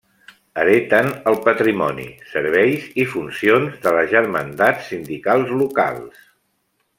[0.59, 6.27] Hereten el patrimoni, serveis i funcions de les germandats sindicals locals.